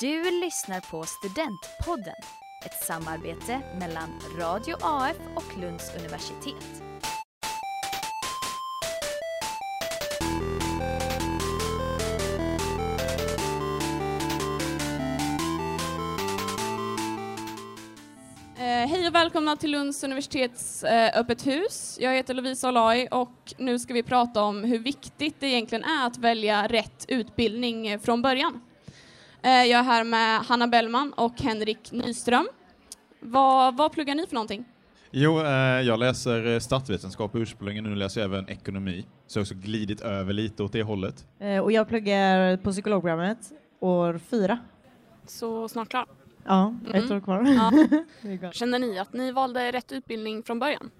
Du 0.00 0.40
lyssnar 0.40 0.80
på 0.80 1.04
Studentpodden, 1.04 2.14
ett 2.64 2.84
samarbete 2.86 3.60
mellan 3.78 4.08
Radio 4.38 4.76
AF 4.80 5.16
och 5.36 5.58
Lunds 5.58 5.94
universitet. 5.98 6.82
Eh, 18.56 18.88
hej 18.88 19.06
och 19.08 19.14
välkomna 19.14 19.56
till 19.56 19.70
Lunds 19.70 20.04
universitets 20.04 20.84
eh, 20.84 21.18
öppet 21.18 21.46
hus. 21.46 21.98
Jag 22.00 22.14
heter 22.14 22.34
Lovisa 22.34 22.68
Olai 22.68 23.08
och 23.10 23.54
nu 23.58 23.78
ska 23.78 23.94
vi 23.94 24.02
prata 24.02 24.42
om 24.42 24.64
hur 24.64 24.78
viktigt 24.78 25.40
det 25.40 25.46
egentligen 25.46 25.84
är 25.84 26.06
att 26.06 26.18
välja 26.18 26.66
rätt 26.66 27.04
utbildning 27.08 27.86
eh, 27.86 28.00
från 28.00 28.22
början. 28.22 28.60
Eh, 29.42 29.50
jag 29.50 29.80
är 29.80 29.82
här 29.82 30.04
med 30.04 30.40
Hanna 30.40 30.66
Bellman 30.68 31.12
och 31.12 31.40
Henrik 31.40 31.92
Nyström. 31.92 32.48
Vad, 33.20 33.76
vad 33.76 33.92
pluggar 33.92 34.14
ni 34.14 34.26
för 34.26 34.34
någonting? 34.34 34.64
Jo, 35.10 35.40
eh, 35.40 35.48
jag 35.80 35.98
läser 35.98 36.46
eh, 36.46 36.58
statsvetenskap 36.58 37.30
ursprungligen, 37.34 37.84
nu 37.84 37.94
läser 37.94 38.20
jag 38.20 38.30
även 38.34 38.48
ekonomi. 38.48 39.06
Så 39.26 39.38
jag 39.38 39.40
har 39.40 39.44
också 39.44 39.54
glidit 39.54 40.00
över 40.00 40.32
lite 40.32 40.62
åt 40.62 40.72
det 40.72 40.82
hållet. 40.82 41.26
Och 41.62 41.72
jag 41.72 41.88
pluggar 41.88 42.56
på 42.56 42.70
psykologprogrammet 42.72 43.38
år 43.80 44.18
fyra. 44.30 44.58
Så 45.26 45.68
snart 45.68 45.88
klar. 45.88 46.06
Ja, 46.44 46.74
ett 46.94 47.04
Mhm. 47.04 47.16
år 47.16 47.20
kvar. 47.20 47.46
Ja. 48.40 48.50
Känner 48.52 48.78
ni 48.78 48.98
att 48.98 49.12
ni 49.12 49.32
valde 49.32 49.72
rätt 49.72 49.92
utbildning 49.92 50.42
från 50.42 50.58
början? 50.58 50.90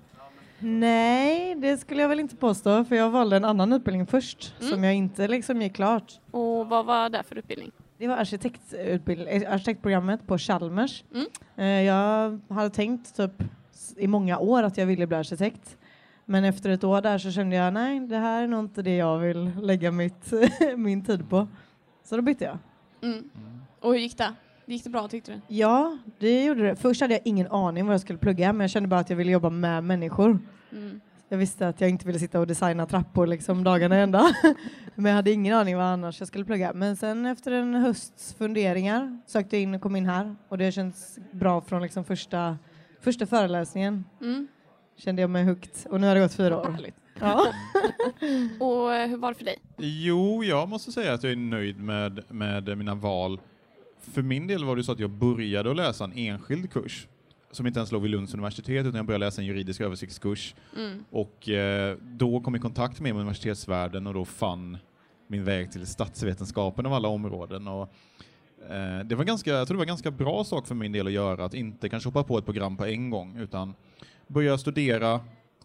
Nej, 0.59 1.55
det 1.55 1.77
skulle 1.79 2.03
jag 2.03 2.09
väl 2.09 2.21
inte 2.21 2.37
påstå, 2.37 2.85
för 2.85 2.97
jag 2.97 3.11
valde 3.11 3.37
en 3.37 3.45
annan 3.45 3.73
utbildning 3.73 4.07
först 4.07 4.55
Mm. 4.61 4.73
som 4.73 4.85
jag 4.85 4.95
inte 4.95 5.29
liksom 5.29 5.63
gick 5.63 5.75
klart. 5.77 6.13
Och 6.31 6.67
vad 6.69 6.87
var 6.87 7.09
det 7.09 7.23
för 7.29 7.37
utbildning? 7.39 7.71
Det 8.01 8.09
var 8.09 8.17
eh, 8.17 9.53
arkitektprogrammet 9.53 10.27
på 10.27 10.39
Chalmers. 10.39 11.05
Mm. 11.15 11.27
Eh, 11.57 11.67
Jag 11.67 12.41
hade 12.49 12.71
tänkt 12.71 13.17
typ 13.17 13.33
i 13.97 14.07
många 14.07 14.39
år 14.39 14.63
att 14.63 14.77
jag 14.79 14.87
ville 14.87 15.07
bli 15.07 15.17
arkitekt. 15.17 15.77
Men 16.25 16.45
efter 16.45 16.71
ett 16.71 16.85
år 16.85 17.01
där 17.01 17.19
så 17.19 17.31
kände 17.31 17.57
jag 17.57 17.73
nej, 17.75 18.01
det 18.01 18.17
här 18.17 18.43
är 18.43 18.47
nog 18.47 18.61
inte 18.61 18.83
det 18.83 18.97
jag 18.97 19.19
vill 19.19 19.51
lägga 19.63 19.91
mitt, 19.91 20.33
min 20.77 21.05
tid 21.05 21.31
på. 21.31 21.49
Så 22.05 22.17
då 22.17 22.23
bytte 22.23 22.45
jag. 22.45 22.59
Mm. 23.03 23.31
Och 23.81 23.93
hur 23.93 24.01
gick 24.01 24.19
det? 24.19 24.35
Gick 24.67 24.85
det 24.85 24.91
bra 24.91 25.09
tyckte 25.09 25.33
du? 25.33 25.41
Ja, 25.55 25.99
det 26.19 26.45
gjorde 26.45 26.63
det. 26.63 26.77
Först 26.77 27.01
hade 27.01 27.15
jag 27.15 27.23
ingen 27.25 27.47
aning 27.51 27.87
vad 27.87 27.95
jag 27.95 28.01
skulle 28.01 28.19
plugga, 28.19 28.53
men 28.53 28.61
jag 28.61 28.71
kände 28.71 28.89
bara 28.89 29.01
att 29.01 29.11
jag 29.11 29.17
ville 29.17 29.33
jobba 29.33 29.51
med 29.51 29.85
människor. 29.85 30.39
Mm. 30.73 31.01
Jag 31.33 31.39
visste 31.39 31.69
att 31.69 31.81
jag 31.81 31.91
inte 31.91 32.07
ville 32.07 32.19
sitta 32.19 32.41
och 32.41 32.47
designa 32.47 32.87
trappor 32.87 33.27
liksom 33.27 33.65
dagarna 33.65 33.97
ända. 33.97 34.35
men 34.95 35.05
jag 35.05 35.17
hade 35.17 35.31
ingen 35.31 35.55
aning 35.55 35.77
vad 35.77 35.87
annars 35.87 36.21
jag 36.21 36.29
skulle 36.29 36.45
plugga. 36.45 36.73
Men 36.73 36.97
sen 36.97 37.27
efter 37.27 37.53
en 37.53 37.75
hösts 37.75 38.35
funderingar 38.35 39.21
sökte 39.27 39.57
jag 39.57 39.63
in 39.63 39.75
och 39.75 39.81
kom 39.81 39.97
in 39.97 40.07
här. 40.07 40.37
Och 40.49 40.59
det 40.59 40.73
känns 40.73 41.19
bra 41.33 41.61
från 41.61 41.83
liksom 41.83 42.05
första, 42.05 42.59
första 43.01 43.27
föreläsningen. 43.27 44.05
Mm. 44.21 44.49
Kände 44.97 45.23
jag 45.23 45.31
mig 45.31 45.45
hooked. 45.45 45.73
Och 45.91 46.01
nu 46.01 46.07
har 46.07 46.15
det 46.15 46.21
gått 46.21 46.35
fyra 46.35 46.59
år. 46.61 46.71
Härligt. 46.71 46.97
Ja. 47.21 47.47
Och 48.67 48.95
eh, 48.95 49.09
hur 49.09 49.17
var 49.17 49.29
det 49.33 49.39
för 49.39 49.45
dig? 49.45 49.59
Jo, 49.77 50.45
jag 50.45 50.69
måste 50.69 50.93
säga 50.93 51.13
att 51.13 51.23
jag 51.23 51.33
är 51.33 51.37
nöjd 51.37 51.81
med, 51.81 52.23
med 52.29 52.79
mina 52.79 52.95
val. 52.95 53.41
För 54.01 54.23
min 54.23 54.47
del 54.47 54.65
var 54.65 54.77
det 54.77 54.85
så 54.85 54.93
att 54.93 55.01
jag 55.01 55.11
började 55.11 55.71
att 55.71 55.77
läsa 55.77 56.05
en 56.05 56.13
enskild 56.13 56.73
kurs 56.73 57.09
som 57.53 57.67
inte 57.67 57.79
ens 57.81 57.93
låg 57.93 58.03
vid 58.03 58.11
Lunds 58.11 58.35
universitet 58.35 58.87
utan 58.87 58.97
jag 58.97 59.07
började 59.07 59.25
läsa 59.25 59.41
en 59.41 59.47
juridisk 59.47 59.81
översiktskurs 59.81 60.55
Mm. 60.77 61.05
och 61.11 61.49
eh, 61.49 61.97
då 62.03 62.41
kom 62.41 62.55
jag 62.55 62.59
i 62.59 62.63
kontakt 62.63 63.01
med 63.01 63.15
universitetsvärlden 63.17 64.07
och 64.07 64.15
då 64.15 64.25
fann 64.25 64.79
min 65.27 65.45
väg 65.45 65.73
till 65.73 65.87
statsvetenskapen 65.87 66.87
av 66.87 66.93
alla 66.93 67.09
områden. 67.09 67.69
Och, 67.69 67.93
eh, 68.71 69.01
det 69.05 69.15
var 69.15 69.25
ganska, 69.25 69.51
jag 69.51 69.69
tror 69.69 69.75
det 69.75 69.79
var 69.79 69.85
en 69.85 69.89
ganska 69.89 70.11
bra 70.11 70.45
sak 70.45 70.67
för 70.67 70.75
min 70.75 70.93
del 70.93 71.07
att 71.07 71.13
göra, 71.13 71.45
att 71.45 71.55
inte 71.55 71.89
kanske 71.89 72.09
hoppa 72.09 72.23
på 72.25 72.39
ett 72.39 72.45
program 72.45 72.77
på 72.77 72.85
en 72.87 73.11
gång 73.11 73.37
utan 73.37 73.75
börja 74.27 74.59
studera 74.59 75.15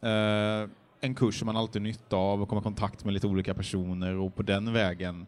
eh, 0.01 0.69
en 1.01 1.15
kurs 1.15 1.39
som 1.39 1.45
man 1.45 1.57
alltid 1.57 1.81
har 1.81 1.87
nytta 1.87 2.15
av 2.15 2.41
och 2.41 2.49
komma 2.49 2.61
i 2.61 2.63
kontakt 2.63 3.05
med 3.05 3.13
lite 3.13 3.27
olika 3.27 3.53
personer 3.53 4.15
och 4.15 4.35
på 4.35 4.43
den 4.43 4.73
vägen 4.73 5.25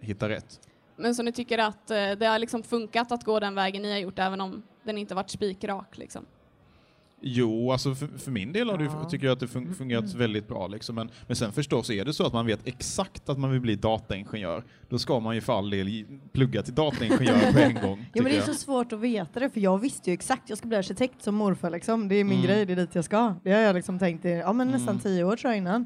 hitta 0.00 0.28
rätt. 0.28 0.60
Men 0.96 1.14
så 1.14 1.22
ni 1.22 1.32
tycker 1.32 1.58
att 1.58 1.90
eh, 1.90 1.96
det 1.96 2.26
har 2.26 2.38
liksom 2.38 2.62
funkat 2.62 3.12
att 3.12 3.24
gå 3.24 3.40
den 3.40 3.54
vägen 3.54 3.82
ni 3.82 3.90
har 3.92 3.98
gjort 3.98 4.18
även 4.18 4.40
om 4.40 4.62
den 4.84 4.98
inte 4.98 5.14
varit 5.14 5.30
spikrak 5.30 5.98
liksom? 5.98 6.24
Jo, 7.24 7.72
alltså 7.72 7.94
för, 7.94 8.06
för 8.18 8.30
min 8.30 8.52
del 8.52 8.70
har 8.70 8.78
det, 8.78 8.84
Ja. 8.84 9.04
tycker 9.10 9.26
jag 9.26 9.32
att 9.32 9.40
det 9.40 9.46
fun- 9.46 9.74
fungerat 9.74 10.14
väldigt 10.14 10.48
bra. 10.48 10.66
Liksom. 10.66 10.94
Men, 10.94 11.10
men 11.26 11.36
sen 11.36 11.52
förstås 11.52 11.90
är 11.90 12.04
det 12.04 12.12
så 12.12 12.26
att 12.26 12.32
man 12.32 12.46
vet 12.46 12.66
exakt 12.66 13.28
att 13.28 13.38
man 13.38 13.50
vill 13.50 13.60
bli 13.60 13.74
dataingenjör. 13.76 14.64
Då 14.88 14.98
ska 14.98 15.20
man 15.20 15.34
ju 15.34 15.40
för 15.40 15.58
all 15.58 15.70
del 15.70 16.04
plugga 16.32 16.62
till 16.62 16.74
dataingenjör 16.74 17.52
på 17.52 17.58
en 17.58 17.74
gång. 17.74 17.98
ja, 18.14 18.22
men 18.22 18.24
det 18.24 18.30
är 18.30 18.36
jag. 18.36 18.44
så 18.46 18.54
svårt 18.54 18.92
att 18.92 19.00
veta 19.00 19.40
det, 19.40 19.50
för 19.50 19.60
jag 19.60 19.78
visste 19.78 20.10
ju 20.10 20.14
exakt, 20.14 20.48
jag 20.48 20.58
ska 20.58 20.68
bli 20.68 20.76
arkitekt 20.76 21.22
som 21.22 21.34
morfar 21.34 21.70
liksom. 21.70 22.08
Det 22.08 22.14
är 22.14 22.24
min 22.24 22.32
Mm. 22.38 22.46
grej, 22.46 22.66
det 22.66 22.72
är 22.72 22.76
dit 22.76 22.94
jag 22.94 23.04
ska. 23.04 23.34
Det 23.42 23.52
har 23.52 23.60
jag 23.60 23.74
liksom 23.74 23.98
tänkt 23.98 24.24
i 24.24 24.28
ja, 24.30 24.52
men 24.52 24.68
nästan 24.68 24.88
Mm. 24.88 25.00
tio 25.00 25.24
år 25.24 25.36
tror 25.36 25.50
jag 25.52 25.58
innan. 25.58 25.84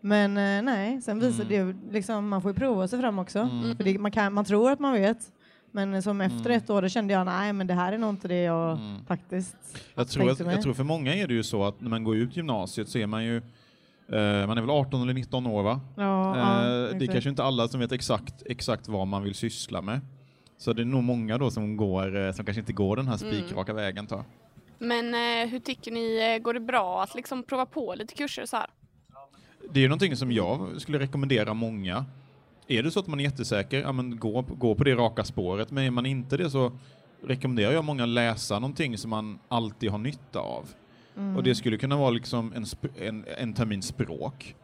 Men 0.00 0.36
eh, 0.36 0.62
nej, 0.62 1.02
sen 1.02 1.20
visar 1.20 1.44
Mm. 1.44 1.76
det 1.88 1.92
liksom, 1.92 2.28
man 2.28 2.42
får 2.42 2.50
ju 2.50 2.54
prova 2.54 2.88
sig 2.88 3.00
fram 3.00 3.18
också. 3.18 3.38
Mm. 3.38 3.76
För 3.76 3.84
det, 3.84 3.98
man, 3.98 4.10
kan, 4.10 4.32
man 4.32 4.44
tror 4.44 4.70
att 4.70 4.78
man 4.80 4.92
vet. 4.92 5.32
Men 5.72 6.02
som 6.02 6.20
efter 6.20 6.44
Mm. 6.50 6.58
ett 6.58 6.70
år 6.70 6.82
då 6.82 6.88
kände 6.88 7.14
jag, 7.14 7.26
nej 7.26 7.52
men 7.52 7.66
det 7.66 7.74
här 7.74 7.92
är 7.92 7.98
nog 7.98 8.10
inte 8.10 8.28
det 8.28 8.42
jag 8.42 8.72
Mm. 8.78 9.04
faktiskt 9.06 9.56
Jag 9.94 10.08
tror, 10.08 10.30
att, 10.30 10.40
jag 10.40 10.62
tror 10.62 10.74
för 10.74 10.84
många 10.84 11.14
är 11.14 11.26
det 11.26 11.34
ju 11.34 11.42
så 11.42 11.64
att 11.64 11.80
när 11.80 11.90
man 11.90 12.04
går 12.04 12.16
ut 12.16 12.36
gymnasiet 12.36 12.88
så 12.88 12.98
är 12.98 13.06
man 13.06 13.24
ju 13.24 13.36
eh, 13.36 14.46
man 14.46 14.58
är 14.58 14.60
väl 14.60 14.70
18 14.70 15.02
eller 15.02 15.14
19 15.14 15.46
år 15.46 15.62
va? 15.62 15.80
Ja, 15.96 16.36
Eh, 16.36 16.40
ja, 16.42 16.62
det 16.62 16.68
är 16.68 16.94
exakt. 16.94 17.12
kanske 17.12 17.30
inte 17.30 17.44
alla 17.44 17.68
som 17.68 17.80
vet 17.80 17.92
exakt, 17.92 18.42
exakt 18.46 18.88
vad 18.88 19.06
man 19.06 19.22
vill 19.22 19.34
syssla 19.34 19.82
med. 19.82 20.00
Så 20.58 20.72
det 20.72 20.82
är 20.82 20.86
nog 20.86 21.02
många 21.04 21.38
då 21.38 21.50
som, 21.50 21.76
går, 21.76 22.26
eh, 22.26 22.32
som 22.32 22.44
kanske 22.44 22.60
inte 22.60 22.72
går 22.72 22.96
den 22.96 23.06
här 23.08 23.22
Mm. 23.24 23.34
spikraka 23.34 23.72
vägen. 23.72 24.06
Tar. 24.06 24.24
Men 24.78 25.14
eh, 25.14 25.50
hur 25.50 25.58
tycker 25.60 25.90
ni, 25.92 26.34
eh, 26.36 26.42
går 26.42 26.54
det 26.54 26.60
bra 26.60 27.02
att 27.02 27.14
liksom 27.14 27.42
prova 27.42 27.66
på 27.66 27.94
lite 27.98 28.14
kurser 28.14 28.46
så 28.46 28.56
här? 28.56 28.66
Det 29.72 29.80
är 29.80 29.82
ju 29.82 29.88
någonting 29.88 30.16
som 30.16 30.32
jag 30.32 30.80
skulle 30.80 30.98
rekommendera 30.98 31.54
många. 31.54 32.04
Är 32.68 32.82
det 32.82 32.90
så 32.90 33.00
att 33.00 33.06
man 33.06 33.20
är 33.20 33.24
jättesäker, 33.24 33.80
ja, 33.80 33.92
men 33.92 34.18
gå, 34.18 34.42
gå 34.42 34.74
på 34.74 34.84
det 34.84 34.94
raka 34.94 35.24
spåret. 35.24 35.70
Men 35.70 35.84
är 35.84 35.90
man 35.90 36.06
inte 36.06 36.36
det 36.36 36.50
så 36.50 36.72
rekommenderar 37.22 37.72
jag 37.72 37.84
många 37.84 38.02
att 38.02 38.08
läsa 38.08 38.58
någonting 38.58 38.98
som 38.98 39.10
man 39.10 39.38
alltid 39.48 39.90
har 39.90 39.98
nytta 39.98 40.38
av. 40.40 40.68
Mm. 41.16 41.36
Och 41.36 41.42
det 41.42 41.54
skulle 41.54 41.76
kunna 41.76 41.96
vara 41.96 42.10
liksom 42.10 42.52
en, 42.52 42.64
en, 43.06 43.24
en 43.38 43.54
termin 43.54 43.82
språk. 43.82 44.54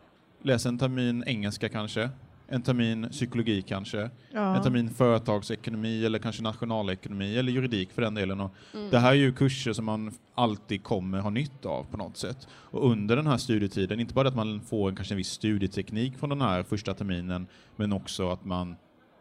Läs 0.43 0.67
en 0.67 0.79
termin 0.79 1.25
engelska 1.27 1.69
kanske. 1.69 2.11
En 2.49 2.63
termin 2.63 3.09
psykologi 3.11 3.63
kanske. 3.63 4.11
ja. 4.33 4.57
En 4.57 4.63
termin 4.63 4.91
företagsekonomi 4.91 6.05
eller 6.05 6.19
kanske 6.19 6.43
nationalekonomi 6.43 7.39
eller 7.39 7.53
juridik 7.53 7.93
för 7.93 8.03
den 8.03 8.15
delen. 8.15 8.41
Och 8.41 8.51
Mm. 8.75 8.91
Det 8.91 8.99
här 8.99 9.11
är 9.11 9.15
ju 9.15 9.33
kurser 9.33 9.73
som 9.73 9.85
man 9.85 10.13
alltid 10.35 10.83
kommer 10.83 11.21
ha 11.21 11.31
nytta 11.31 11.69
av 11.69 11.85
på 11.85 11.97
något 11.97 12.17
sätt. 12.17 12.49
Och 12.51 12.91
under 12.91 13.17
den 13.17 13.27
här 13.27 13.37
studietiden, 13.37 14.01
inte 14.01 14.15
bara 14.15 14.29
att 14.29 14.37
man 14.37 14.61
får 14.61 14.89
en, 14.89 14.97
kanske 14.97 15.15
en 15.15 15.19
viss 15.19 15.31
studieteknik 15.31 16.19
från 16.19 16.31
den 16.31 16.41
här 16.41 16.63
första 16.63 16.95
terminen, 16.95 17.47
men 17.77 17.93
också 17.93 18.31
att 18.31 18.45
man 18.45 18.77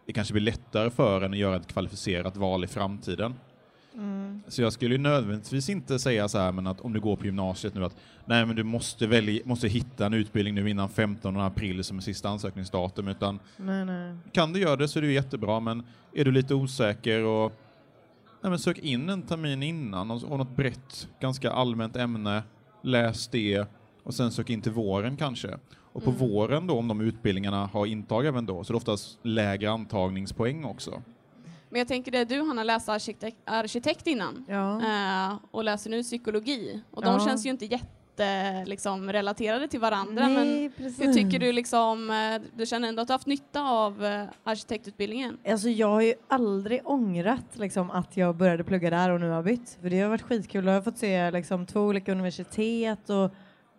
det 0.06 0.14
kanske 0.14 0.34
blir 0.34 0.44
lättare 0.44 0.90
för 0.90 1.22
en 1.22 1.32
att 1.32 1.38
göra 1.38 1.56
ett 1.56 1.68
kvalificerat 1.68 2.38
val 2.38 2.64
i 2.64 2.68
framtiden. 2.68 3.34
Mm. 3.96 4.42
Så 4.48 4.62
jag 4.62 4.74
skulle 4.74 4.98
nödvändigtvis 4.98 5.70
inte 5.70 6.00
säga 6.00 6.28
så 6.28 6.38
här, 6.38 6.52
men 6.52 6.68
att 6.68 6.82
om 6.82 6.94
du 6.94 7.00
går 7.00 7.16
på 7.16 7.26
gymnasiet 7.26 7.74
nu 7.76 7.86
att 7.86 7.96
nej, 8.26 8.46
men 8.46 8.56
du 8.56 8.64
måste, 8.64 9.08
välja, 9.08 9.42
måste 9.46 9.68
hitta 9.68 10.06
en 10.06 10.14
utbildning 10.14 10.56
nu 10.56 10.70
innan 10.70 10.90
15 10.90 11.38
april 11.40 11.84
som 11.84 11.98
är 11.98 12.02
sista 12.02 12.30
ansökningsdatum, 12.30 13.08
utan 13.08 13.40
Nej, 13.58 13.86
nej. 13.86 14.16
kan 14.32 14.54
du 14.54 14.60
göra 14.60 14.76
det 14.76 14.88
så 14.88 15.00
är 15.00 15.04
det 15.04 15.12
jättebra, 15.12 15.60
men 15.60 15.84
är 16.14 16.26
du 16.26 16.32
lite 16.32 16.54
osäker 16.56 17.24
och 17.24 17.52
nej, 18.42 18.50
men 18.50 18.60
sök 18.60 18.78
in 18.80 19.10
en 19.10 19.22
termin 19.22 19.64
innan 19.64 20.12
och, 20.12 20.24
och 20.24 20.38
något 20.38 20.56
brett, 20.56 21.08
ganska 21.20 21.52
allmänt 21.52 21.96
ämne, 21.96 22.44
läs 22.84 23.28
det 23.28 23.66
och 24.04 24.14
sen 24.14 24.32
sök 24.32 24.50
in 24.50 24.62
till 24.62 24.72
våren 24.72 25.18
kanske. 25.18 25.58
Och 25.96 26.04
på 26.04 26.10
Mm. 26.10 26.20
våren 26.30 26.68
då, 26.68 26.78
om 26.78 26.88
de 26.88 27.02
utbildningarna 27.02 27.66
har 27.66 27.86
intag 27.86 28.26
även 28.26 28.46
då, 28.46 28.64
så 28.64 28.72
är 28.72 28.74
det 28.74 28.78
oftast 28.78 29.20
lägre 29.24 29.72
antagningspoäng 29.72 30.66
också. 30.66 31.02
Men 31.74 31.80
jag 31.80 31.88
tänker 31.88 32.12
det, 32.12 32.26
du 32.26 32.42
Hanna 32.42 32.64
läste 32.64 32.92
arkitekt, 32.94 33.38
arkitekt 33.46 34.08
innan 34.08 34.46
Ja. 34.48 34.82
eh, 35.30 35.36
och 35.52 35.64
läser 35.64 35.90
nu 35.90 36.04
psykologi 36.04 36.82
och 36.92 37.02
de 37.02 37.14
Ja. 37.14 37.26
känns 37.26 37.46
ju 37.46 37.50
inte 37.50 37.66
jätte 37.66 38.64
liksom, 38.66 39.12
relaterade 39.14 39.68
till 39.68 39.80
varandra. 39.80 40.30
Men 40.30 40.48
Nej, 40.48 40.70
precis. 40.70 41.02
hur 41.08 41.14
tycker 41.14 41.40
du 41.40 41.52
liksom, 41.52 42.10
eh, 42.10 42.42
du 42.56 42.66
känner 42.66 42.88
ändå 42.88 43.02
att 43.02 43.08
du 43.08 43.14
haft 43.14 43.28
nytta 43.28 43.62
av 43.62 44.06
eh, 44.06 44.24
arkitektutbildningen? 44.44 45.38
Alltså 45.50 45.70
jag 45.70 45.88
har 45.88 46.02
ju 46.02 46.14
aldrig 46.28 46.82
ångrat 46.86 47.46
liksom, 47.54 47.92
att 47.92 48.18
jag 48.18 48.36
började 48.36 48.64
plugga 48.64 48.90
där 48.90 49.10
och 49.10 49.20
nu 49.20 49.30
har 49.30 49.44
bytt. 49.44 49.78
För 49.82 49.90
det 49.90 50.00
har 50.02 50.10
varit 50.10 50.22
skitkul. 50.22 50.66
Jag 50.66 50.74
har 50.74 50.82
fått 50.82 50.98
se 50.98 51.32
liksom, 51.32 51.66
två 51.66 51.82
olika 51.82 52.12
universitet 52.12 53.10
och 53.10 53.32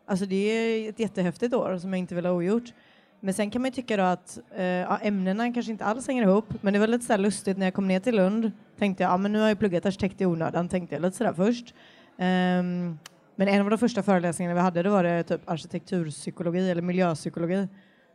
alltså, 0.06 0.26
det 0.26 0.36
är 0.36 0.88
ett 0.90 1.00
jättehäftigt 1.00 1.54
år 1.54 1.78
som 1.78 1.92
jag 1.92 1.98
inte 1.98 2.14
vill 2.14 2.26
ha 2.26 2.32
ogjort. 2.32 2.72
Men 3.24 3.34
sen 3.34 3.50
kan 3.50 3.62
man 3.62 3.72
tycka 3.72 3.96
då 3.96 4.02
att 4.02 4.38
eh, 4.56 4.64
ja, 4.64 4.98
ämnena 4.98 5.52
kanske 5.52 5.72
inte 5.72 5.84
alls 5.84 6.06
hänger 6.06 6.22
ihop. 6.22 6.44
Men 6.60 6.72
det 6.72 6.78
var 6.78 6.86
lite 6.86 7.04
så 7.04 7.16
lustigt 7.16 7.58
när 7.58 7.66
jag 7.66 7.74
kom 7.74 7.88
ner 7.88 8.00
till 8.00 8.16
Lund. 8.16 8.52
Tänkte 8.78 9.02
jag, 9.02 9.12
ja 9.12 9.16
men 9.16 9.32
nu 9.32 9.40
har 9.40 9.48
jag 9.48 9.58
pluggat 9.58 9.86
arkitekt 9.86 10.20
i 10.20 10.26
onödan, 10.26 10.68
tänkte 10.68 10.94
jag 10.94 11.02
lite 11.02 11.16
sådär 11.16 11.32
först. 11.32 11.74
Ehm, 12.18 12.98
men 13.36 13.48
en 13.48 13.60
av 13.60 13.70
de 13.70 13.78
första 13.78 14.02
föreläsningarna 14.02 14.54
vi 14.54 14.60
hade, 14.60 14.82
då 14.82 14.90
var 14.90 15.04
det 15.04 15.22
typ 15.22 15.50
arkitekturpsykologi 15.50 16.70
eller 16.70 16.82
miljöpsykologi. 16.82 17.68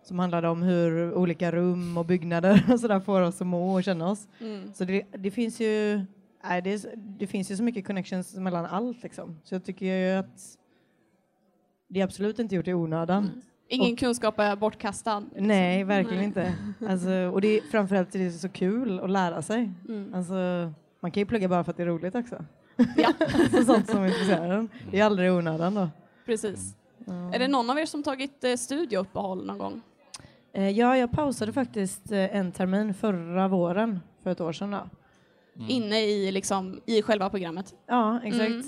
som 0.03 0.19
handlade 0.19 0.47
om 0.47 0.61
hur 0.61 1.13
olika 1.13 1.51
rum 1.51 1.97
och 1.97 2.05
byggnader 2.05 2.65
och 2.73 2.79
sådär 2.79 2.99
får 2.99 3.21
oss 3.21 3.41
att 3.41 3.47
må 3.47 3.73
och 3.73 3.83
känna 3.83 4.09
oss. 4.09 4.27
Mm. 4.39 4.73
Så 4.73 4.85
det, 4.85 5.03
det 5.11 5.31
finns 5.31 5.59
ju 5.59 6.05
nej, 6.43 6.61
det, 6.61 6.85
det 6.95 7.27
finns 7.27 7.51
ju 7.51 7.55
så 7.55 7.63
mycket 7.63 7.87
connections 7.87 8.35
mellan 8.35 8.65
allt 8.65 9.03
liksom. 9.03 9.39
Så 9.43 9.55
jag 9.55 9.63
tycker 9.63 9.85
ju 9.85 10.17
att 10.17 10.57
det 11.87 11.99
är 11.99 12.03
absolut 12.03 12.39
inte 12.39 12.55
gjort 12.55 12.67
i 12.67 12.73
onödan. 12.73 13.41
Ingen 13.71 13.95
kunskap 13.95 14.39
är 14.39 14.55
bortkastad. 14.55 15.23
Nej, 15.35 15.83
verkligen 15.83 16.17
Nej. 16.17 16.25
inte. 16.25 16.53
Alltså, 16.89 17.09
och 17.09 17.41
det 17.41 17.57
är, 17.57 17.61
framförallt 17.61 18.15
är 18.15 18.19
det 18.19 18.31
så 18.31 18.49
kul 18.49 18.99
att 18.99 19.09
lära 19.09 19.41
sig. 19.41 19.71
Mm. 19.87 20.13
Alltså, 20.13 20.33
man 20.99 21.11
kan 21.11 21.21
ju 21.21 21.25
plugga 21.25 21.47
bara 21.47 21.63
för 21.63 21.71
att 21.71 21.77
det 21.77 21.83
är 21.83 21.87
roligt 21.87 22.15
också. 22.15 22.45
Ja. 22.97 23.13
alltså, 23.19 23.65
sånt 23.65 23.89
som 23.89 24.05
intresserar 24.05 24.49
en. 24.49 24.69
Det 24.91 24.99
är 24.99 25.05
aldrig 25.05 25.27
i 25.27 25.31
onödan 25.31 25.75
då. 25.75 25.89
Precis. 26.25 26.75
Ja. 27.05 27.33
Är 27.33 27.39
det 27.39 27.47
någon 27.47 27.69
av 27.69 27.79
er 27.79 27.85
som 27.85 28.03
tagit 28.03 28.43
eh, 28.43 28.55
studieuppehåll 28.55 29.45
någon 29.45 29.57
gång? 29.57 29.81
Eh, 30.53 30.69
Ja, 30.69 30.97
jag 30.97 31.11
pausade 31.11 31.53
faktiskt 31.53 32.11
eh, 32.11 32.35
en 32.35 32.51
termin 32.51 32.93
förra 32.93 33.47
våren, 33.47 33.99
för 34.23 34.29
ett 34.29 34.41
år 34.41 34.53
sedan. 34.53 34.71
Då. 34.71 34.77
Mm. 34.77 35.69
Inne 35.69 35.99
i, 35.99 36.31
liksom, 36.31 36.81
i 36.85 37.01
själva 37.01 37.29
programmet. 37.29 37.73
Ja, 37.87 38.19
exakt. 38.23 38.49
Mm. 38.49 38.63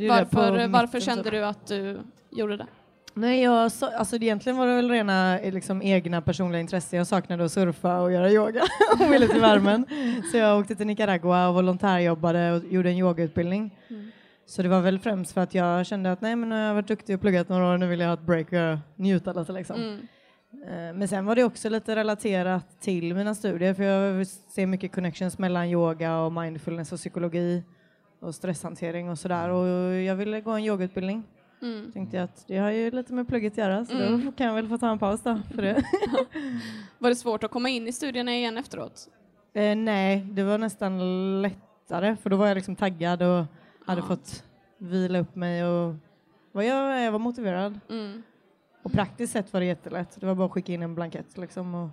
Är 0.00 0.08
Varför, 0.08 0.52
mitten, 0.52 0.72
varför 0.72 1.00
kände 1.00 1.30
du 1.30 1.44
att 1.44 1.66
du 1.66 2.00
gjorde 2.30 2.56
det? 2.56 2.66
Nej, 3.14 3.42
jag, 3.42 3.70
alltså, 3.96 4.16
egentligen 4.16 4.56
var 4.56 4.66
det 4.66 4.74
väl 4.74 4.90
rena 4.90 5.38
eh, 5.40 5.52
liksom, 5.52 5.82
egna 5.82 6.20
personliga 6.20 6.60
intressen. 6.60 6.96
Jag 6.96 7.06
saknade 7.06 7.44
att 7.44 7.52
surfa 7.52 8.00
och 8.00 8.12
göra 8.12 8.30
yoga 8.30 8.62
och 9.00 9.12
ville 9.12 9.28
till 9.28 9.40
värmen. 9.40 9.86
Så 10.30 10.36
jag 10.36 10.60
åkte 10.60 10.74
till 10.74 10.86
Nicaragua 10.86 11.48
och 11.48 11.54
volontärjobbade 11.54 12.52
och 12.52 12.64
gjorde 12.64 12.90
en 12.90 12.96
yogautbildning. 12.96 13.78
Mm. 13.90 14.10
Så 14.46 14.62
det 14.62 14.68
var 14.68 14.80
väl 14.80 14.98
främst 14.98 15.32
för 15.32 15.40
att 15.40 15.54
jag 15.54 15.86
kände 15.86 16.12
att 16.12 16.20
nej, 16.20 16.36
men 16.36 16.48
nu 16.48 16.54
har 16.54 16.62
jag 16.62 16.74
varit 16.74 16.88
duktig 16.88 17.14
och 17.14 17.20
pluggat 17.20 17.48
några 17.48 17.72
år, 17.72 17.78
nu 17.78 17.86
vill 17.86 18.00
jag 18.00 18.06
ha 18.06 18.14
ett 18.14 18.26
break 18.26 18.52
och 18.52 18.78
njuta 18.96 19.32
lite. 19.32 19.52
Liksom. 19.52 19.76
Mm. 19.76 20.00
Eh, 20.66 20.94
Men 20.94 21.08
sen 21.08 21.26
var 21.26 21.36
det 21.36 21.44
också 21.44 21.68
lite 21.68 21.96
relaterat 21.96 22.80
till 22.80 23.14
mina 23.14 23.34
studier 23.34 23.74
för 23.74 23.82
jag 23.82 24.26
ser 24.26 24.66
mycket 24.66 24.92
connections 24.92 25.38
mellan 25.38 25.68
yoga 25.68 26.18
och 26.18 26.32
mindfulness 26.32 26.92
och 26.92 26.98
psykologi 26.98 27.62
och 28.20 28.34
stresshantering 28.34 29.10
och 29.10 29.18
sådär 29.18 29.48
och 29.48 29.94
jag 29.94 30.16
ville 30.16 30.40
gå 30.40 30.50
en 30.50 30.64
yogautbildning. 30.64 31.22
Mm. 31.62 31.92
Tänkte 31.92 32.16
jag 32.16 32.24
att 32.24 32.44
det 32.48 32.58
har 32.58 32.70
ju 32.70 32.90
lite 32.90 33.12
med 33.12 33.28
plugget 33.28 33.52
att 33.52 33.58
göra 33.58 33.84
så 33.84 33.92
Mm. 33.96 34.24
då 34.26 34.32
kan 34.32 34.46
jag 34.46 34.54
väl 34.54 34.68
få 34.68 34.78
ta 34.78 34.90
en 34.90 34.98
paus 34.98 35.22
då 35.22 35.40
för 35.54 35.62
det. 35.62 35.82
Var 36.98 37.08
det 37.08 37.16
svårt 37.16 37.44
att 37.44 37.50
komma 37.50 37.68
in 37.68 37.88
i 37.88 37.92
studierna 37.92 38.34
igen 38.34 38.58
efteråt? 38.58 39.08
eh, 39.54 39.76
nej, 39.76 40.20
det 40.30 40.42
var 40.44 40.58
nästan 40.58 41.42
lättare 41.42 42.16
för 42.16 42.30
då 42.30 42.36
var 42.36 42.46
jag 42.46 42.54
liksom 42.54 42.76
taggad 42.76 43.22
och 43.22 43.44
hade 43.86 44.00
Ja. 44.00 44.06
fått 44.06 44.44
vila 44.78 45.18
upp 45.18 45.34
mig 45.36 45.64
och 45.64 45.94
var 46.52 46.62
jag, 46.62 47.02
jag 47.04 47.12
var 47.12 47.18
motiverad. 47.18 47.80
Mm. 47.90 48.22
Och 48.82 48.92
praktiskt 48.92 49.32
sett 49.32 49.52
var 49.52 49.60
det 49.60 49.66
jättelätt. 49.66 50.20
Det 50.20 50.26
var 50.26 50.34
bara 50.34 50.46
att 50.46 50.52
skicka 50.52 50.72
in 50.72 50.82
en 50.82 50.94
blankett 50.94 51.38
liksom 51.38 51.74
och 51.74 51.88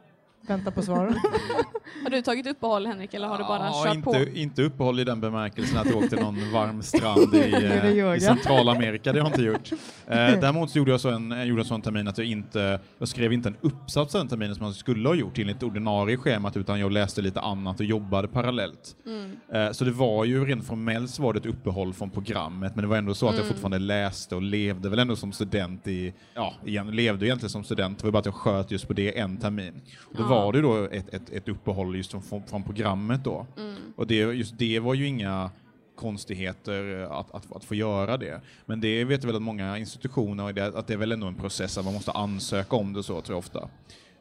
vänta 0.48 0.72
på 0.72 0.82
svar. 0.82 1.16
Har 2.04 2.10
du 2.10 2.22
tagit 2.22 2.48
uppehåll 2.48 2.86
Henrik 2.86 3.14
eller 3.14 3.28
har 3.28 3.38
du 3.38 3.44
bara 3.44 3.66
ja, 3.66 3.84
kört 3.86 3.96
inte, 3.96 4.06
på? 4.32 4.38
Inte 4.38 4.62
uppehåll 4.64 5.00
i 5.00 5.04
den 5.04 5.22
bemärkelsen 5.22 5.78
att 5.78 5.86
jag 5.88 5.96
åkte 5.98 6.10
till 6.10 6.20
någon 6.20 6.52
varm 6.52 6.82
strand 6.82 7.36
i, 7.36 7.54
eh, 8.00 8.16
i 8.16 8.20
Centralamerika. 8.20 9.14
Det 9.14 9.20
har 9.20 9.30
jag 9.30 9.34
inte 9.40 9.44
gjort. 9.44 9.72
Eh, 10.08 10.16
däremot 10.16 10.70
så 10.72 10.78
gjorde 10.78 10.92
jag 10.92 11.00
så 11.02 11.10
en, 11.10 11.32
jag 11.32 11.46
gjorde 11.46 11.62
en 11.62 11.66
sån 11.66 11.82
termin 11.82 12.08
att 12.08 12.18
jag 12.18 12.28
inte, 12.28 12.80
jag 13.00 13.08
skrev 13.08 13.34
inte 13.34 13.50
en 13.50 13.56
uppsats 13.62 14.14
den 14.14 14.28
terminen 14.28 14.56
som 14.56 14.66
jag 14.66 14.76
skulle 14.76 15.08
ha 15.10 15.16
gjort 15.16 15.40
enligt 15.40 15.64
ordinarie 15.64 16.18
schemat 16.18 16.58
utan 16.58 16.80
jag 16.80 16.92
läste 16.92 17.22
lite 17.22 17.40
annat 17.42 17.80
och 17.80 17.86
jobbade 17.86 18.28
parallellt. 18.28 18.96
Mm. 19.06 19.32
Eh, 19.54 19.72
Så 19.72 19.86
det 19.86 19.92
var 19.92 20.26
ju 20.26 20.46
rent 20.46 20.66
formellt 20.68 21.10
så 21.10 21.24
var 21.24 21.34
det 21.34 21.40
ett 21.40 21.46
uppehåll 21.46 21.94
från 21.94 22.10
programmet 22.10 22.76
men 22.76 22.82
det 22.82 22.88
var 22.88 22.98
ändå 22.98 23.14
så 23.14 23.26
att 23.28 23.34
jag 23.36 23.40
Mm. 23.44 23.54
fortfarande 23.54 23.80
läste 23.80 24.36
och 24.36 24.42
levde 24.42 24.90
väl 24.90 25.00
ändå 25.00 25.16
som 25.16 25.32
student 25.32 25.88
i, 25.88 26.14
ja, 26.36 26.54
igen, 26.66 26.92
levde 26.92 27.26
egentligen 27.26 27.50
som 27.50 27.64
student, 27.64 28.00
det 28.00 28.04
var 28.06 28.12
bara 28.12 28.20
att 28.20 28.26
jag 28.26 28.36
sköt 28.36 28.72
just 28.72 28.88
på 28.88 28.94
det 28.94 29.20
en 29.20 29.38
termin. 29.38 29.82
Och 30.06 30.16
då 30.18 30.24
Ja. 30.24 30.29
Var 30.30 30.54
det 30.54 30.62
då 30.62 30.86
ett, 30.86 31.14
ett, 31.14 31.30
ett 31.30 31.48
uppehåll 31.48 31.96
just 31.96 32.12
från, 32.12 32.44
från, 32.48 32.64
programmet 32.64 33.24
då. 33.24 33.48
Mm. 33.58 33.76
Och 33.96 34.08
det, 34.08 34.16
just 34.16 34.58
det 34.58 34.80
var 34.80 34.94
ju 34.94 35.08
inga 35.08 35.52
konstigheter 35.96 37.08
att, 37.12 37.36
att, 37.36 37.56
att 37.56 37.64
få 37.64 37.76
göra 37.76 38.18
det. 38.18 38.42
Men 38.66 38.82
det 38.82 39.04
vet 39.04 39.24
jag 39.24 39.28
väl 39.28 39.36
att 39.36 39.42
många 39.42 39.78
institutioner, 39.78 40.78
att 40.78 40.88
det 40.88 40.94
är 40.94 40.98
väl 40.98 41.12
ändå 41.12 41.28
en 41.28 41.36
process 41.36 41.78
att 41.78 41.86
man 41.86 41.94
måste 41.94 42.12
ansöka 42.12 42.76
om 42.76 42.94
det 42.94 43.04
så 43.04 43.22
tror 43.22 43.36
jag 43.36 43.40
ofta. 43.40 43.70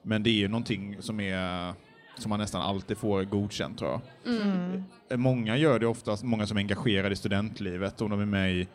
Men 0.03 0.23
det 0.23 0.31
är 0.31 0.35
ju 0.35 0.49
någonting 0.49 0.97
som 1.01 1.21
är 1.21 1.75
som 2.19 2.31
man 2.31 2.41
nästan 2.41 2.63
alltid 2.63 2.99
får 2.99 3.25
godkänt 3.25 3.79
tror 3.79 3.91
jag. 3.91 4.01
Mm. 4.35 4.85
Många 5.15 5.57
gör 5.57 5.79
det 5.79 5.87
oftast, 5.87 6.25
många 6.25 6.47
som 6.47 6.57
är 6.57 6.61
engagerade 6.61 7.13
i 7.13 7.17
studentlivet 7.17 8.01
och 8.01 8.11
de 8.11 8.21
är 8.21 8.27
med 8.27 8.53
i 8.53 8.61
eh, 8.61 8.67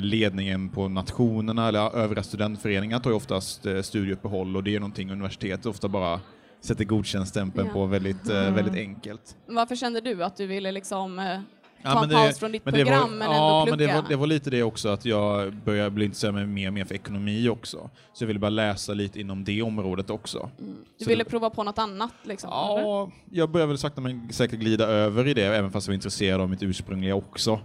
ledningen 0.00 0.68
på 0.68 0.88
nationerna 0.88 1.68
eller 1.68 1.96
övriga 1.96 2.22
studentföreningar 2.22 2.98
tar 3.00 3.10
ju 3.10 3.16
oftast 3.16 3.66
eh, 3.66 3.82
studieuppehåll 3.82 4.56
och 4.56 4.64
det 4.64 4.74
är 4.74 4.80
någonting 4.80 5.10
universitetet 5.12 5.66
ofta 5.66 5.88
bara 5.88 6.20
sätter 6.60 6.84
godkänd-stämpeln 6.84 7.66
Ja. 7.66 7.72
på 7.72 7.86
väldigt, 7.86 8.30
eh, 8.30 8.38
Mm. 8.38 8.54
väldigt 8.54 8.74
enkelt. 8.74 9.36
Varför 9.46 9.76
kände 9.76 10.00
du 10.00 10.24
att 10.24 10.36
du 10.36 10.46
ville 10.46 10.72
liksom 10.72 11.18
eh, 11.18 11.24
ta 11.24 11.90
Ja, 11.90 12.02
en 12.02 12.08
men 12.08 12.16
paus 12.18 12.34
det- 12.34 12.40
från 12.40 12.52
ditt 12.52 12.64
Men 12.64 12.74
det 12.74 12.80
program 12.84 13.00
var, 13.00 13.08
men 13.16 13.30
ja, 13.30 13.60
ändå 13.60 13.70
men 13.70 13.78
det 13.78 13.84
plugga? 13.86 14.02
var, 14.02 14.08
det 14.08 14.16
var 14.16 14.26
lite 14.26 14.50
det 14.50 14.62
också, 14.62 14.88
att 14.88 15.04
jag 15.04 15.52
började 15.54 15.90
bli 15.90 16.04
intresserad 16.04 16.34
mig 16.34 16.46
mer 16.46 16.66
och 16.68 16.74
mer 16.74 16.84
för 16.84 16.94
ekonomi 16.94 17.48
också. 17.48 17.90
Så 18.12 18.22
jag 18.24 18.26
ville 18.26 18.38
bara 18.40 18.50
läsa 18.50 18.94
lite 18.94 19.20
inom 19.20 19.44
det 19.44 19.62
området 19.62 20.10
också. 20.10 20.50
mm. 20.58 20.74
Du 20.98 21.04
så 21.04 21.10
ville 21.10 21.24
det- 21.24 21.30
prova 21.30 21.50
på 21.50 21.62
något 21.64 21.78
annat 21.78 22.12
liksom? 22.22 22.50
eller? 22.50 22.80
Ja, 22.88 23.10
jag 23.30 23.50
började 23.50 23.68
väl 23.68 23.78
sakta 23.78 24.00
men 24.00 24.32
säkert 24.32 24.58
glida 24.60 24.86
över 24.86 25.26
i 25.28 25.34
det, 25.34 25.44
även 25.56 25.70
fast 25.70 25.86
jag 25.86 25.92
var 25.92 25.94
intresserad 25.94 26.40
av 26.40 26.50
mitt 26.50 26.62
ursprungliga 26.62 27.14
också. 27.14 27.60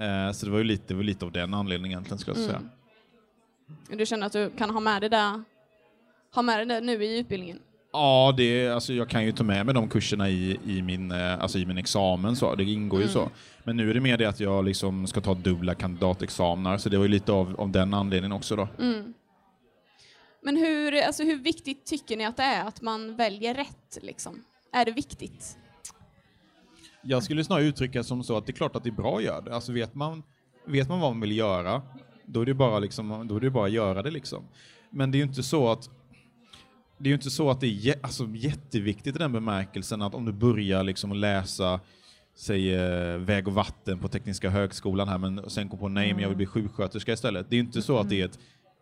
Eh, 0.00 0.32
så 0.32 0.46
det 0.46 0.52
var 0.52 0.58
ju 0.58 0.64
lite, 0.64 0.84
det 0.86 0.94
var 0.94 1.02
lite 1.02 1.24
av 1.24 1.32
den 1.32 1.54
anledningen 1.54 1.96
egentligen, 1.96 2.18
skulle 2.18 2.36
jag 2.36 2.46
säga. 2.46 2.56
Mm. 3.88 3.98
Du 3.98 4.06
känner 4.06 4.26
att 4.26 4.32
du 4.32 4.50
kan 4.50 4.70
ha 4.70 4.80
med 4.80 5.02
det 5.02 5.08
där, 5.08 5.42
ha 6.34 6.42
med 6.42 6.68
det 6.68 6.80
nu 6.80 7.04
i 7.04 7.18
utbildningen? 7.18 7.58
Ja, 7.92 8.34
det, 8.36 8.68
alltså 8.68 8.92
jag 8.92 9.08
kan 9.08 9.24
ju 9.24 9.32
ta 9.32 9.44
med 9.44 9.66
mig 9.66 9.74
de 9.74 9.88
kurserna 9.88 10.28
i, 10.30 10.58
i, 10.66 10.82
min, 10.82 11.12
eh, 11.12 11.40
alltså 11.42 11.58
i 11.58 11.66
min 11.66 11.78
examen, 11.78 12.36
så. 12.36 12.54
det 12.54 12.64
ingår 12.64 13.00
ju 13.00 13.04
Mm. 13.04 13.12
så. 13.14 13.30
Men 13.64 13.76
nu 13.76 13.90
är 13.90 13.94
det 13.94 14.00
mer 14.00 14.16
det 14.16 14.24
att 14.26 14.40
jag 14.40 14.64
liksom 14.64 15.06
ska 15.06 15.20
ta 15.20 15.34
dubbla 15.34 15.74
kandidatexamnar, 15.74 16.78
så 16.78 16.88
det 16.88 16.96
var 16.96 17.04
ju 17.04 17.10
lite 17.10 17.32
av, 17.32 17.60
av 17.60 17.70
den 17.70 17.94
anledningen 17.94 18.32
också. 18.32 18.56
Då. 18.56 18.68
Mm. 18.78 19.14
Men 20.42 20.56
hur, 20.56 21.02
alltså 21.02 21.22
hur 21.22 21.36
viktigt 21.38 21.86
tycker 21.86 22.16
ni 22.16 22.24
att 22.26 22.36
det 22.36 22.42
är 22.42 22.64
att 22.64 22.82
man 22.82 23.16
väljer 23.16 23.54
rätt? 23.54 23.98
Liksom? 24.02 24.44
Är 24.72 24.84
det 24.84 24.90
viktigt? 24.92 25.56
Jag 27.02 27.22
skulle 27.22 27.44
snarare 27.44 27.64
uttrycka 27.64 28.02
som 28.02 28.22
så 28.22 28.36
att 28.36 28.46
det 28.46 28.50
är 28.52 28.54
klart 28.54 28.76
att 28.76 28.84
det 28.84 28.90
är 28.90 28.94
bra 28.94 29.16
att 29.16 29.22
göra 29.22 29.40
det. 29.40 29.54
Alltså 29.54 29.72
vet 29.72 29.94
man, 29.94 30.22
vet 30.66 30.88
man 30.88 31.00
vad 31.00 31.10
man 31.12 31.20
vill 31.20 31.36
göra, 31.36 31.82
då 32.26 32.40
är 32.40 32.46
det 32.46 32.54
bara, 32.54 32.78
liksom, 32.78 33.28
då 33.28 33.36
är 33.36 33.40
det 33.40 33.50
bara 33.50 33.66
att 33.66 33.72
göra 33.72 34.02
det. 34.02 34.10
Liksom. 34.10 34.44
Men 34.90 35.10
det 35.10 35.16
är 35.16 35.20
ju 35.20 35.26
inte 35.26 35.42
så 35.42 35.68
att 35.72 35.90
det 36.98 37.04
är 37.04 37.08
ju 37.08 37.14
inte 37.14 37.30
så 37.30 37.50
att 37.50 37.60
det 37.60 37.66
är 37.66 37.70
jä- 37.70 37.98
alltså, 38.02 38.28
jätteviktigt 38.34 39.16
i 39.16 39.18
den 39.18 39.32
bemärkelsen 39.32 40.02
att 40.02 40.14
om 40.14 40.24
du 40.24 40.32
börjar 40.32 40.84
liksom 40.84 41.12
läsa 41.12 41.80
säg 42.34 42.74
eh, 42.74 43.18
väg 43.18 43.48
och 43.48 43.54
vatten 43.54 43.98
på 43.98 44.08
Tekniska 44.08 44.50
högskolan 44.50 45.08
här 45.08 45.18
men 45.18 45.50
sen 45.50 45.68
går 45.68 45.78
på 45.78 45.88
nej 45.88 46.12
men 46.12 46.22
jag 46.22 46.28
vill 46.28 46.36
bli 46.36 46.46
sjuksköterska 46.46 47.12
istället. 47.12 47.46
Det 47.50 47.54
är 47.54 47.58
ju 47.58 47.64
inte 47.64 47.82
så 47.82 47.98
att 47.98 48.08
det 48.08 48.20
är 48.20 48.24
ett 48.24 48.38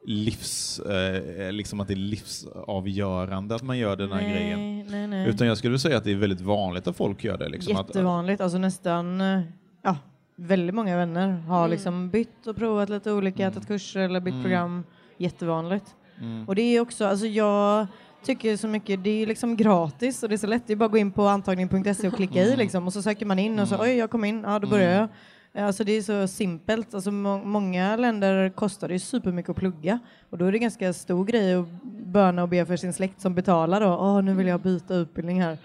livs, 0.07 0.79
eh, 0.81 1.53
liksom 1.53 1.81
att 1.81 1.89
det 1.89 1.95
är 1.95 1.97
livsavgörande 1.97 3.55
att 3.55 3.63
man 3.63 3.79
gör 3.79 3.97
den 3.97 4.13
här 4.13 4.21
nej, 4.23 4.33
grejen. 4.33 4.87
Nej, 4.91 5.07
nej. 5.07 5.29
Utan 5.29 5.47
jag 5.47 5.59
skulle 5.59 5.79
säga 5.79 5.97
att 5.97 6.05
det 6.05 6.13
är 6.13 6.17
väldigt 6.17 6.41
vanligt 6.41 6.87
att 6.87 6.97
folk 6.97 7.25
gör 7.25 7.39
det. 7.39 7.49
Liksom, 7.49 7.77
att, 7.77 7.89
Jättevanligt, 7.89 8.41
alltså 8.41 8.59
nästan, 8.59 9.21
eh, 9.21 9.41
ja, 9.83 9.97
väldigt 10.37 10.75
många 10.75 10.97
vänner 10.97 11.29
har 11.33 11.59
Mm. 11.59 11.71
liksom 11.71 12.11
bytt 12.11 12.47
och 12.47 12.57
provat 12.57 12.89
lite 12.89 13.13
olika, 13.13 13.43
Mm. 13.43 13.55
tagit 13.55 13.69
kurser 13.69 14.01
eller 14.01 14.21
bytt 14.21 14.33
Mm. 14.33 14.43
program. 14.45 14.85
Jättevanligt. 15.19 15.87
Mm. 16.21 16.49
Och 16.49 16.55
det 16.55 16.63
är 16.63 16.81
också, 16.81 17.05
alltså 17.07 17.27
jag 17.27 17.87
tycker 18.25 18.57
så 18.57 18.69
mycket, 18.69 19.05
det 19.05 19.23
är 19.23 19.27
liksom 19.27 19.57
gratis 19.57 20.23
och 20.23 20.29
det 20.29 20.35
är 20.35 20.37
så 20.39 20.47
lätt, 20.47 20.63
det 20.67 20.73
är 20.73 20.77
bara 20.77 20.85
att 20.87 20.91
gå 20.93 20.99
in 20.99 21.13
på 21.13 21.27
antagning.se 21.29 22.09
och 22.09 22.15
klicka 22.15 22.43
i 22.43 22.47
Mm. 22.47 22.59
liksom 22.59 22.87
och 22.87 22.93
så 22.93 23.03
söker 23.03 23.27
man 23.27 23.39
in 23.39 23.59
och 23.59 23.69
så 23.69 23.75
Mm. 23.75 23.87
oj 23.87 23.97
jag 23.97 24.11
kom 24.11 24.25
in, 24.25 24.43
ja 24.47 24.59
då 24.59 24.69
börjar 24.69 24.89
Mm. 24.89 24.99
jag. 25.01 25.09
Eh, 25.59 25.67
Alltså 25.67 25.85
det 25.85 25.93
är 25.93 26.03
så 26.03 26.29
simpelt, 26.29 26.95
alltså 26.95 27.11
må- 27.11 27.45
många 27.45 27.97
länder 27.97 28.49
kostar 28.51 28.89
det 28.89 28.95
ju 28.95 28.99
supermycket 29.01 29.51
att 29.51 29.57
plugga 29.57 29.99
och 30.31 30.39
då 30.39 30.45
är 30.45 30.53
det 30.53 30.59
ganska 30.59 30.93
stor 30.93 31.25
grej 31.25 31.55
att 31.55 31.67
böna 32.07 32.43
och 32.43 32.49
be 32.49 32.67
för 32.67 32.77
sin 32.77 32.93
släkt 32.93 33.21
som 33.21 33.35
betalar 33.35 33.81
då, 33.81 33.87
åh 33.89 34.23
nu 34.23 34.35
vill 34.35 34.47
jag 34.47 34.61
byta 34.61 34.95
utbildning 34.95 35.43
här. 35.43 35.59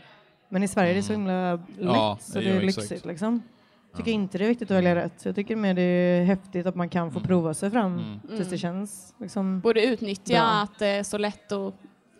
Men 0.50 0.64
i 0.64 0.68
Sverige 0.68 0.92
är 0.92 0.96
det 0.96 1.04
så 1.04 1.14
Mm. 1.14 1.22
himla 1.22 1.54
lätt 1.56 1.62
Ja, 1.80 2.18
så 2.22 2.40
det 2.40 2.46
är 2.50 2.62
exakt. 2.62 2.78
lyxigt 2.78 3.06
liksom. 3.06 3.42
Tycker 3.98 4.12
Ja. 4.12 4.16
inte 4.16 4.38
det 4.38 4.44
är 4.44 4.48
viktigt 4.50 4.72
att 4.72 4.78
välja 4.78 4.96
rätt. 4.96 5.26
Jag 5.26 5.36
tycker 5.36 5.56
mer 5.56 5.74
det 5.74 5.82
är 5.82 6.24
häftigt 6.26 6.66
att 6.66 6.76
man 6.76 6.90
kan 6.90 7.12
få 7.12 7.18
Mm. 7.20 7.28
prova 7.28 7.54
sig 7.54 7.72
fram 7.72 7.94
Mm. 7.98 8.20
tills 8.28 8.40
det 8.40 8.46
Mm. 8.46 8.58
känns 8.58 9.14
liksom. 9.18 9.60
Borde 9.60 9.86
utnyttja 9.86 10.34
Bra. 10.34 10.44
att 10.44 10.80
det 10.80 10.88
är 10.88 11.04
så 11.04 11.18
lätt 11.18 11.52
att 11.52 11.74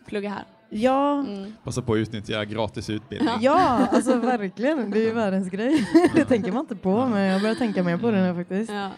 plugga 0.06 0.30
här. 0.30 0.44
Ja, 0.76 1.20
Mm. 1.20 1.52
Passa 1.64 1.82
på 1.82 1.92
att 1.92 1.96
utnyttja 1.96 2.44
gratis 2.44 2.90
utbildning. 2.90 3.34
Ja. 3.40 3.86
Alltså 3.92 4.18
verkligen. 4.18 4.90
Det 4.90 4.98
är 4.98 5.02
ju 5.06 5.12
världens 5.14 5.48
grej. 5.50 5.86
Det 6.14 6.24
tänker 6.24 6.52
man 6.52 6.60
inte 6.60 6.76
på, 6.76 7.06
men 7.06 7.20
jag 7.22 7.40
börjar 7.42 7.54
tänka 7.54 7.82
mer 7.82 7.96
på 7.98 8.10
det 8.10 8.22
nu 8.22 8.34
faktiskt. 8.34 8.70
Ja. 8.72 8.90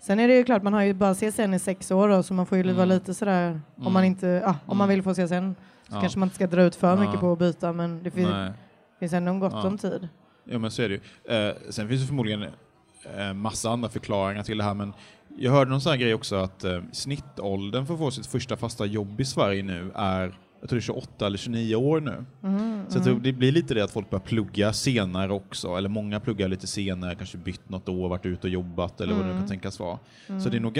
Sen 0.00 0.20
är 0.20 0.28
det 0.28 0.34
ju 0.36 0.44
klart, 0.44 0.62
man 0.62 0.72
har 0.72 0.82
ju 0.82 0.94
bara 0.94 1.14
CSN 1.14 1.54
i 1.54 1.58
sex 1.58 1.90
år 1.90 2.08
då, 2.08 2.22
så 2.22 2.34
man 2.34 2.46
får 2.46 2.58
ju 2.58 2.64
vara 2.64 2.72
Mm. 2.74 2.88
lite 2.88 3.14
sådär, 3.14 3.50
om 3.76 3.80
Mm. 3.82 3.92
man 3.92 4.04
inte, 4.04 4.26
ja, 4.26 4.56
om 4.66 4.76
man 4.78 4.84
Mm. 4.84 4.94
vill 4.94 5.02
få 5.02 5.14
CSN 5.14 5.54
så 5.88 5.94
Ja. 5.96 6.00
kanske 6.00 6.18
man 6.18 6.26
inte 6.26 6.34
ska 6.34 6.46
dra 6.46 6.62
ut 6.62 6.74
för 6.74 6.88
Ja. 6.90 6.96
mycket 6.96 7.20
på 7.20 7.32
att 7.32 7.38
byta, 7.38 7.72
men 7.72 8.02
det 8.02 8.10
fin- 8.10 8.28
Nej. 8.30 8.52
finns 9.00 9.12
ändå 9.12 9.32
gott 9.38 9.52
Ja. 9.52 9.66
om 9.66 9.78
tid. 9.78 10.08
Ja 10.44 10.58
men 10.58 10.70
så 10.70 10.82
är 10.82 10.88
det 10.88 10.94
ju. 10.94 11.36
Eh, 11.48 11.54
sen 11.70 11.88
finns 11.88 12.00
det 12.00 12.06
förmodligen 12.06 12.42
eh, 13.16 13.32
massa 13.34 13.70
andra 13.70 13.88
förklaringar 13.88 14.42
till 14.42 14.58
det 14.58 14.64
här, 14.64 14.74
men 14.74 14.92
jag 15.38 15.52
hörde 15.52 15.70
någon 15.70 15.80
sån 15.80 15.90
här 15.90 15.98
grej 15.98 16.14
också 16.14 16.36
att 16.36 16.64
eh, 16.64 16.80
snittåldern 16.92 17.86
för 17.86 17.94
att 17.94 18.00
få 18.00 18.10
sitt 18.10 18.26
första 18.26 18.56
fasta 18.56 18.86
jobb 18.86 19.20
i 19.20 19.24
Sverige 19.24 19.62
nu 19.62 19.92
är 19.94 20.34
jag 20.62 20.68
tror 20.68 20.76
det 20.76 20.80
är 20.80 20.84
28 20.84 21.26
eller 21.26 21.38
29 21.38 21.74
år 21.76 22.00
nu. 22.00 22.24
Mm, 22.42 22.84
Så 22.88 23.00
tror 23.00 23.20
det 23.20 23.32
blir 23.32 23.52
lite 23.52 23.74
det 23.74 23.84
att 23.84 23.90
folk 23.90 24.10
börjar 24.10 24.22
plugga 24.24 24.72
senare 24.72 25.32
också, 25.32 25.76
eller 25.76 25.88
många 25.88 26.20
pluggar 26.20 26.48
lite 26.48 26.66
senare, 26.66 27.14
kanske 27.14 27.38
bytt 27.38 27.68
något 27.68 27.88
år, 27.88 28.08
varit 28.08 28.26
ute 28.26 28.46
och 28.46 28.52
jobbat 28.52 29.00
eller 29.00 29.14
vad 29.14 29.22
det 29.24 29.32
nu 29.32 29.38
kan 29.38 29.48
tänkas 29.48 29.78
vara. 29.78 29.98
Så 30.42 30.48
det 30.48 30.56
är 30.56 30.60
nog 30.60 30.78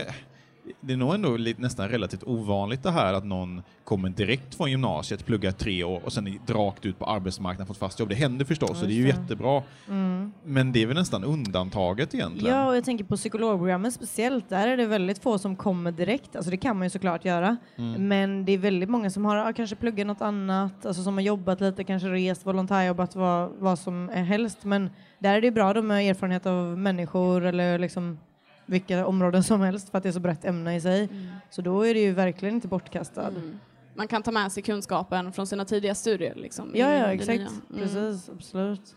det 0.81 0.92
är 0.92 0.97
nog 0.97 1.14
ändå 1.14 1.37
lite, 1.37 1.62
nästan 1.62 1.88
relativt 1.88 2.25
ovanligt 2.25 2.83
det 2.83 2.90
här 2.90 3.14
att 3.14 3.25
någon 3.25 3.62
kommer 3.85 4.09
direkt 4.09 4.54
från 4.54 4.71
gymnasiet, 4.71 5.26
pluggar 5.26 5.52
tre 5.52 5.85
år 5.85 6.00
och 6.04 6.12
sen 6.12 6.26
är 6.26 6.52
rakt 6.52 6.87
ut 6.87 6.99
på 6.99 7.07
arbetsmarknaden 7.07 7.62
och 7.62 7.69
fått 7.69 7.76
fast 7.78 8.00
jobb. 8.00 8.09
Det 8.09 8.14
händer 8.14 8.45
förstås, 8.45 8.78
så 8.78 8.87
det 8.87 8.92
är 8.92 8.95
ju 8.95 9.02
det. 9.02 9.09
jättebra. 9.09 9.62
Mm. 9.88 10.33
Men 10.45 10.73
det 10.73 10.83
är 10.83 10.87
väl 10.87 10.97
nästan 10.97 11.25
undantaget 11.25 12.14
egentligen. 12.14 12.57
Ja, 12.57 12.69
och 12.69 12.76
jag 12.76 12.85
tänker 12.85 13.04
på 13.04 13.16
psykologprogrammet 13.16 13.95
speciellt. 13.95 14.49
Där 14.49 14.69
är 14.69 14.76
det 14.76 14.87
väldigt 14.87 15.23
få 15.23 15.38
som 15.38 15.57
kommer 15.57 15.92
direkt. 15.92 16.37
Alltså 16.37 16.50
det 16.50 16.57
kan 16.57 16.76
man 16.76 16.87
ju 16.87 16.90
såklart 16.90 17.25
göra. 17.25 17.57
Mm. 17.76 18.09
Men 18.09 18.45
det 18.45 18.52
är 18.52 18.59
väldigt 18.59 18.90
många 18.90 19.11
som 19.11 19.25
har 19.25 19.37
ja, 19.37 19.52
kanske 19.52 19.76
pluggat 19.76 20.07
något 20.07 20.23
annat, 20.23 20.87
alltså 20.87 21.02
som 21.02 21.14
har 21.14 21.23
jobbat 21.23 21.61
lite, 21.61 21.85
kanske 21.85 22.09
rest, 22.09 22.47
volontärjobbat, 22.47 23.16
vad, 23.16 23.50
vad 23.59 23.78
som 23.78 24.11
är 24.11 24.23
helst. 24.23 24.64
Men 24.64 24.90
där 25.19 25.35
är 25.35 25.40
det 25.40 25.50
bra 25.50 25.73
då 25.73 25.83
med 25.83 26.11
erfarenhet 26.11 26.47
av 26.47 26.78
människor 26.78 27.45
eller 27.45 27.78
liksom 27.78 28.19
vilka 28.66 29.07
områden 29.07 29.42
som 29.42 29.61
helst 29.61 29.90
för 29.90 29.99
att 29.99 30.02
det 30.02 30.09
är 30.11 30.12
så 30.12 30.21
brett 30.21 30.45
ämne 30.45 30.76
i 30.76 30.81
sig. 30.81 31.09
Så 31.50 31.62
då 31.62 31.87
är 31.87 31.95
det 31.95 32.00
ju 32.00 32.12
verkligen 32.12 32.54
inte 32.54 32.69
bortkastad. 32.69 33.28
Mm. 33.28 33.59
Man 33.95 34.09
kan 34.09 34.23
ta 34.23 34.31
med 34.31 34.52
sig 34.52 34.62
kunskapen 34.62 35.33
från 35.33 35.47
sina 35.47 35.64
tidiga 35.64 35.95
studier. 35.95 36.35
Liksom, 36.35 36.71
Ja, 36.75 36.90
ja, 36.90 37.07
exakt. 37.07 37.38
Mm. 37.38 37.83
Precis, 37.83 38.31
absolut. 38.31 38.97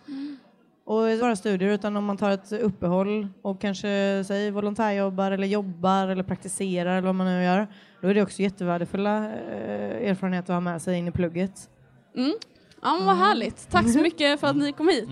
Och 0.86 1.10
inte 1.12 1.22
bara 1.22 1.36
studier, 1.36 1.70
utan 1.70 1.98
om 1.98 2.06
man 2.06 2.18
tar 2.18 2.30
ett 2.30 2.52
uppehåll 2.52 3.28
och 3.42 3.62
kanske 3.62 4.24
säg 4.28 4.52
volontärjobbar 4.52 5.32
eller 5.32 5.48
jobbar 5.48 6.08
eller 6.08 6.24
praktiserar 6.24 6.92
eller 6.92 7.08
vad 7.08 7.16
man 7.16 7.28
nu 7.28 7.44
gör, 7.44 7.68
då 8.02 8.08
är 8.08 8.14
det 8.14 8.22
också 8.22 8.42
jättevärdefulla 8.42 9.18
eh, 9.26 10.10
erfarenheter 10.10 10.54
att 10.54 10.56
ha 10.56 10.62
med 10.62 10.82
sig 10.82 10.98
in 10.98 11.08
i 11.08 11.12
plugget. 11.12 11.70
Mm. 12.18 12.34
Ja, 12.82 12.96
men 12.98 13.06
vad 13.06 13.18
härligt. 13.18 13.72
Tack 13.72 13.90
så 13.90 14.00
mycket 14.00 14.40
för 14.40 14.48
att 14.48 14.56
ni 14.56 14.72
kom 14.72 14.88
hit. 14.88 15.10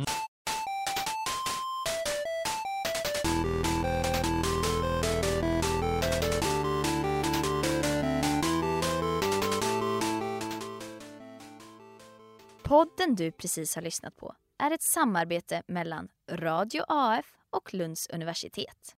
Podden 12.83 13.15
du 13.15 13.31
precis 13.31 13.75
har 13.75 13.81
lyssnat 13.81 14.15
på 14.15 14.35
är 14.63 14.71
ett 14.71 14.81
samarbete 14.81 15.63
mellan 15.67 16.07
Radio 16.31 16.83
AF 16.87 17.25
och 17.49 17.73
Lunds 17.73 18.07
universitet. 18.07 18.95